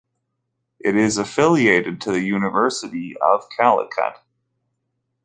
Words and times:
It 0.79 0.95
is 0.95 1.19
affiliated 1.19 2.01
to 2.01 2.11
the 2.11 2.21
University 2.23 3.15
of 3.21 3.47
Calicut. 3.55 4.15